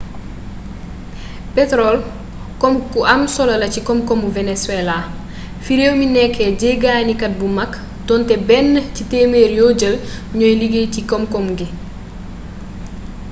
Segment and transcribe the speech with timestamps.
[1.55, 1.97] petorol
[2.61, 4.95] koom gu am solo la ci koom koomu venezuela
[5.65, 7.71] fi réew mi nekké jéggani kat bu mag
[8.07, 9.95] donté benn ci témér yo jël
[10.37, 11.67] ñooy liggéy ci koom koom ngi